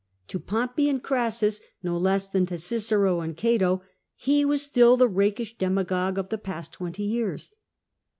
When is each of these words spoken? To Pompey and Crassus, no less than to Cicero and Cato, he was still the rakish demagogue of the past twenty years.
To 0.29 0.39
Pompey 0.39 0.89
and 0.89 1.03
Crassus, 1.03 1.61
no 1.83 1.95
less 1.95 2.27
than 2.27 2.47
to 2.47 2.57
Cicero 2.57 3.19
and 3.19 3.37
Cato, 3.37 3.83
he 4.15 4.43
was 4.43 4.63
still 4.63 4.97
the 4.97 5.07
rakish 5.07 5.55
demagogue 5.59 6.17
of 6.17 6.29
the 6.29 6.39
past 6.39 6.73
twenty 6.73 7.03
years. 7.03 7.51